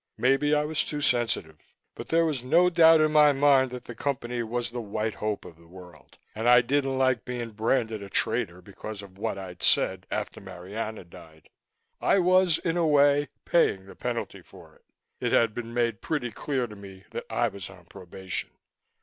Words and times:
Maybe 0.17 0.55
I 0.55 0.65
was 0.65 0.83
too 0.83 0.99
sensitive. 0.99 1.59
But 1.93 2.07
there 2.07 2.25
was 2.25 2.43
no 2.43 2.71
doubt 2.71 3.01
in 3.01 3.11
my 3.11 3.33
mind 3.33 3.69
that 3.69 3.85
the 3.85 3.93
Company 3.93 4.41
was 4.41 4.71
the 4.71 4.81
white 4.81 5.13
hope 5.13 5.45
of 5.45 5.57
the 5.57 5.67
world, 5.67 6.17
and 6.33 6.49
I 6.49 6.61
didn't 6.61 6.97
like 6.97 7.23
being 7.23 7.51
branded 7.51 8.01
a 8.01 8.09
traitor 8.09 8.63
because 8.63 9.03
of 9.03 9.19
what 9.19 9.37
I'd 9.37 9.61
said 9.61 10.07
after 10.09 10.41
Marianna 10.41 11.03
died. 11.03 11.49
I 12.01 12.17
was, 12.17 12.57
in 12.57 12.77
a 12.77 12.87
way, 12.87 13.29
paying 13.45 13.85
the 13.85 13.95
penalty 13.95 14.41
for 14.41 14.73
it 14.73 14.85
it 15.23 15.33
had 15.33 15.53
been 15.53 15.71
made 15.71 16.01
pretty 16.01 16.31
clear 16.31 16.65
to 16.65 16.75
me 16.75 17.03
that 17.11 17.27
I 17.29 17.49
was 17.49 17.69
on 17.69 17.85
probation. 17.85 18.49